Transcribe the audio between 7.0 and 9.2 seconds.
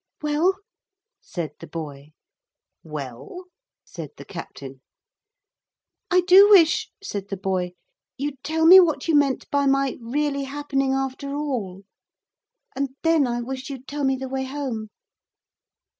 said the boy, 'you'd tell me what you